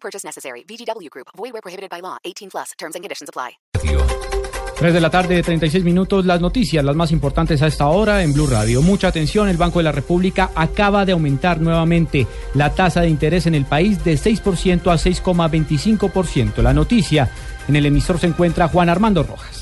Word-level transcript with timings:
Purchase 0.00 0.24
necessary. 0.24 0.64
VGW 0.64 1.10
Group. 1.10 1.28
Void 1.36 1.52
where 1.52 1.62
prohibited 1.62 1.90
by 1.90 2.00
law. 2.00 2.16
18 2.24 2.48
plus. 2.50 2.72
Terms 2.78 2.94
and 2.94 3.04
conditions 3.04 3.28
apply. 3.28 3.58
3 4.78 4.94
de 4.94 5.00
la 5.00 5.10
tarde, 5.10 5.42
36 5.42 5.82
minutos. 5.82 6.24
Las 6.24 6.40
noticias, 6.40 6.84
las 6.84 6.94
más 6.94 7.10
importantes 7.10 7.62
a 7.62 7.66
esta 7.66 7.88
hora 7.88 8.22
en 8.22 8.32
Blue 8.32 8.46
Radio. 8.46 8.80
Mucha 8.80 9.08
atención, 9.08 9.48
el 9.48 9.56
Banco 9.56 9.80
de 9.80 9.82
la 9.82 9.90
República 9.90 10.52
acaba 10.54 11.04
de 11.04 11.12
aumentar 11.12 11.60
nuevamente 11.60 12.28
la 12.54 12.72
tasa 12.72 13.00
de 13.00 13.08
interés 13.08 13.46
en 13.48 13.56
el 13.56 13.64
país 13.64 14.04
de 14.04 14.14
6% 14.14 14.92
a 14.92 14.94
6,25%. 14.94 16.62
La 16.62 16.72
noticia, 16.72 17.28
en 17.66 17.74
el 17.74 17.86
emisor 17.86 18.20
se 18.20 18.28
encuentra 18.28 18.68
Juan 18.68 18.88
Armando 18.88 19.24
Rojas. 19.24 19.57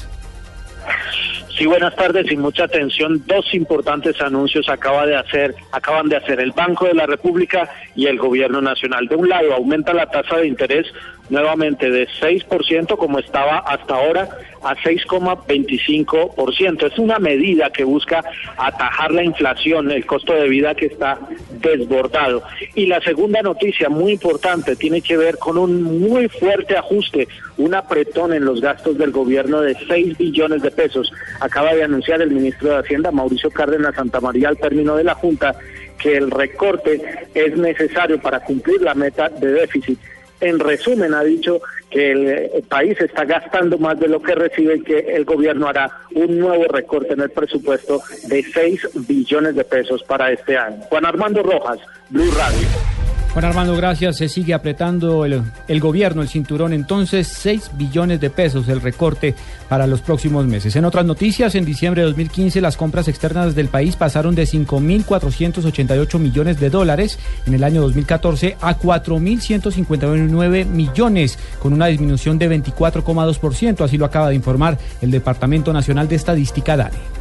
Sí, 1.57 1.65
buenas 1.65 1.97
tardes 1.97 2.31
y 2.31 2.37
mucha 2.37 2.65
atención. 2.65 3.23
Dos 3.27 3.55
importantes 3.55 4.21
anuncios 4.21 4.69
acaba 4.69 5.07
de 5.07 5.17
hacer, 5.17 5.55
acaban 5.73 6.07
de 6.07 6.17
hacer 6.17 6.39
el 6.39 6.53
Banco 6.53 6.85
de 6.85 6.93
la 6.93 7.07
República 7.07 7.71
y 7.95 8.09
el 8.09 8.19
Gobierno 8.19 8.61
Nacional. 8.61 9.09
De 9.09 9.17
un 9.17 9.31
lado, 9.31 9.55
aumenta 9.55 9.95
la 9.95 10.05
tasa 10.05 10.37
de 10.37 10.49
interés 10.49 10.87
nuevamente 11.31 11.91
de 11.91 12.07
6% 12.09 12.97
como 12.97 13.19
estaba 13.19 13.59
hasta 13.59 13.95
ahora 13.95 14.29
a 14.63 14.75
6,25%. 14.77 16.93
Es 16.93 16.99
una 16.99 17.19
medida 17.19 17.71
que 17.71 17.85
busca 17.85 18.25
atajar 18.57 19.13
la 19.13 19.23
inflación, 19.23 19.91
el 19.91 20.07
costo 20.07 20.35
de 20.35 20.49
vida 20.49 20.75
que 20.75 20.87
está 20.87 21.19
desbordado. 21.51 22.43
Y 22.75 22.87
la 22.87 23.01
segunda 23.01 23.43
noticia 23.43 23.89
muy 23.89 24.13
importante 24.13 24.77
tiene 24.77 25.01
que 25.01 25.17
ver 25.17 25.39
con 25.39 25.59
un 25.59 25.83
muy 25.83 26.29
fuerte 26.29 26.77
ajuste, 26.77 27.29
un 27.57 27.75
apretón 27.75 28.33
en 28.33 28.45
los 28.45 28.61
gastos 28.61 28.99
del 28.99 29.13
gobierno 29.13 29.61
de 29.61 29.77
6 29.87 30.19
billones 30.19 30.63
de 30.63 30.71
pesos. 30.71 31.13
Acaba 31.47 31.73
de 31.75 31.85
anunciar 31.85 32.21
el 32.21 32.33
ministro 32.33 32.71
de 32.71 32.79
Hacienda, 32.79 33.13
Mauricio 33.13 33.53
Cárdenas 33.53 33.95
Santa 33.95 34.21
María, 34.21 34.49
al 34.49 34.59
término 34.59 34.97
de 34.97 35.05
la 35.05 35.15
Junta, 35.15 35.55
que 35.97 36.17
el 36.17 36.29
recorte 36.29 37.01
es 37.35 37.57
necesario 37.57 38.21
para 38.21 38.41
cumplir 38.41 38.83
la 38.83 38.95
meta 38.95 39.29
de 39.29 39.53
déficit. 39.53 39.97
En 40.41 40.59
resumen, 40.59 41.15
ha 41.15 41.23
dicho 41.23 41.61
que 41.89 42.11
el, 42.11 42.65
país 42.69 43.01
está 43.01 43.25
gastando 43.25 43.79
más 43.79 43.99
de 44.01 44.09
lo 44.09 44.21
que 44.21 44.35
recibe 44.35 44.79
y 44.79 44.83
que 44.83 44.99
el 44.99 45.25
gobierno 45.25 45.69
hará 45.69 45.89
un 46.17 46.37
nuevo 46.37 46.65
recorte 46.65 47.13
en 47.13 47.21
el 47.21 47.31
presupuesto 47.31 48.03
de 48.27 48.43
6 48.43 49.07
billones 49.07 49.55
de 49.55 49.63
pesos 49.63 50.03
para 50.03 50.33
este 50.33 50.59
año. 50.59 50.81
Juan 50.89 51.07
Armando 51.07 51.45
Rojas, 51.45 51.79
Blue 52.11 52.31
Radio. 52.37 52.96
Juan 53.37 53.45
Armando, 53.45 53.77
gracias. 53.77 54.17
Se 54.17 54.31
sigue 54.31 54.55
apretando 54.55 55.27
el, 55.27 55.43
gobierno, 55.79 56.23
el 56.23 56.29
cinturón. 56.29 56.73
Entonces, 56.73 57.29
6 57.29 57.73
billones 57.75 58.19
de 58.19 58.31
pesos 58.31 58.67
el 58.69 58.81
recorte 58.81 59.35
para 59.69 59.87
los 59.87 60.01
próximos 60.01 60.47
meses. 60.47 60.75
En 60.75 60.87
otras 60.87 61.05
noticias, 61.05 61.55
en 61.55 61.67
diciembre 61.67 62.01
de 62.01 62.07
2015 62.07 62.63
las 62.63 62.79
compras 62.79 63.09
externas 63.09 63.55
del 63.55 63.69
país 63.69 63.95
pasaron 63.95 64.35
de 64.35 64.45
5.488 64.45 66.19
millones 66.19 66.59
de 66.59 66.71
dólares 66.71 67.19
en 67.45 67.53
el 67.53 67.63
año 67.63 67.83
2014 67.83 68.57
a 68.59 68.79
4.159 68.79 70.65
millones, 70.65 71.39
con 71.61 71.75
una 71.75 71.89
disminución 71.89 72.39
de 72.39 72.49
24,2%. 72.49 73.85
Así 73.85 73.99
lo 73.99 74.07
acaba 74.07 74.31
de 74.31 74.35
informar 74.35 74.79
el 75.03 75.11
Departamento 75.11 75.75
Nacional 75.75 76.09
de 76.09 76.17
Estadística, 76.17 76.75
DANE. 76.75 77.16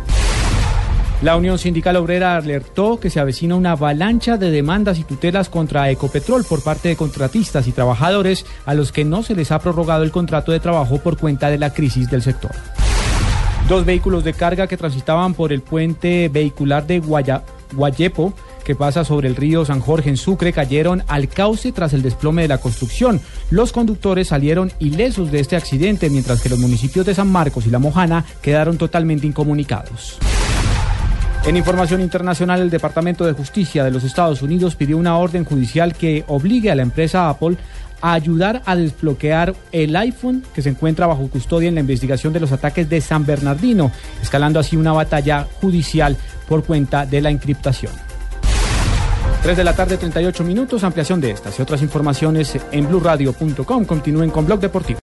La 1.22 1.38
Unión 1.38 1.58
Sindical 1.58 1.96
Obrera 1.96 2.36
alertó 2.36 3.00
que 3.00 3.10
se 3.10 3.20
avecina 3.20 3.56
una 3.56 3.72
avalancha 3.72 4.38
de 4.38 4.52
demandas 4.52 5.00
y 5.00 5.04
tutelas 5.04 5.50
contra 5.50 5.90
Ecopetrol 5.90 6.44
por 6.44 6.62
parte 6.62 6.90
de 6.90 6.98
contratistas 6.98 7.68
y 7.68 7.72
trabajadores 7.72 8.46
a 8.66 8.74
los 8.74 8.92
que 8.92 9.06
no 9.06 9.24
se 9.24 9.34
les 9.34 9.52
ha 9.52 9.60
prorrogado 9.60 10.04
el 10.04 10.12
contrato 10.12 10.52
de 10.52 10.60
trabajo 10.60 11.00
por 11.00 11.18
cuenta 11.18 11.50
de 11.50 11.58
la 11.58 11.74
crisis 11.74 12.10
del 12.10 12.22
sector. 12.22 12.52
Dos 13.70 13.86
vehículos 13.86 14.24
de 14.24 14.34
carga 14.34 14.68
que 14.68 14.78
transitaban 14.78 15.34
por 15.34 15.52
el 15.52 15.62
puente 15.62 16.30
vehicular 16.30 16.86
de 16.86 17.00
Guaya, 17.00 17.44
Guayepo 17.74 18.34
que 18.66 18.76
pasa 18.76 19.06
sobre 19.06 19.30
el 19.30 19.36
río 19.38 19.64
San 19.64 19.80
Jorge 19.80 20.10
en 20.10 20.18
Sucre 20.18 20.52
cayeron 20.52 21.04
al 21.08 21.30
cauce 21.30 21.72
tras 21.72 21.94
el 21.94 22.02
desplome 22.02 22.42
de 22.42 22.48
la 22.50 22.58
construcción. 22.58 23.22
Los 23.52 23.72
conductores 23.72 24.30
salieron 24.30 24.74
ilesos 24.80 25.32
de 25.32 25.40
este 25.40 25.56
accidente, 25.56 26.10
mientras 26.10 26.42
que 26.42 26.50
los 26.50 26.60
municipios 26.60 27.06
de 27.06 27.14
San 27.14 27.32
Marcos 27.32 27.68
y 27.68 27.70
La 27.70 27.80
Mojana 27.80 28.26
quedaron 28.42 28.78
totalmente 28.78 29.28
incomunicados. 29.28 30.18
En 31.46 31.56
información 31.56 32.02
internacional, 32.02 32.60
el 32.60 32.72
Departamento 32.72 33.24
de 33.24 33.34
Justicia 33.34 33.84
de 33.84 33.92
los 33.92 34.04
Estados 34.04 34.42
Unidos 34.42 34.76
pidió 34.76 34.98
una 34.98 35.18
orden 35.18 35.46
judicial 35.46 35.94
que 35.94 36.24
obligue 36.28 36.72
a 36.72 36.76
la 36.76 36.82
empresa 36.82 37.30
Apple 37.30 37.58
a 38.02 38.14
ayudar 38.14 38.64
a 38.66 38.76
desbloquear 38.76 39.54
el 39.72 39.96
iPhone 39.96 40.44
que 40.56 40.64
se 40.64 40.70
encuentra 40.70 41.06
bajo 41.06 41.28
custodia 41.30 41.70
en 41.70 41.76
la 41.76 41.82
investigación 41.82 42.34
de 42.34 42.40
los 42.40 42.52
ataques 42.52 42.90
de 42.90 43.00
San 43.00 43.28
Bernardino, 43.28 43.92
escalando 44.24 44.60
así 44.60 44.76
una 44.76 44.92
batalla 44.92 45.48
judicial 45.62 46.18
por 46.48 46.64
cuenta 46.64 47.06
de 47.06 47.22
la 47.22 47.30
encriptación. 47.30 47.92
3 49.44 49.56
de 49.56 49.64
la 49.64 49.76
tarde, 49.76 49.98
38 49.98 50.44
minutos, 50.44 50.84
ampliación 50.84 51.22
de 51.22 51.30
estas 51.30 51.60
y 51.60 51.62
otras 51.62 51.84
informaciones 51.84 52.58
en 52.72 52.88
blurradio.com. 52.88 53.86
Continúen 53.86 54.32
con 54.32 54.48
Blog 54.48 54.60
Deportivo. 54.60 55.00